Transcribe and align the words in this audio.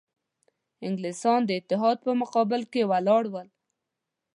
انګلیسیان 0.87 1.41
د 1.45 1.51
اتحاد 1.59 1.97
په 2.07 2.11
مقابل 2.21 2.61
کې 2.71 2.81
ولاړ 2.91 3.23
ول. 3.33 3.47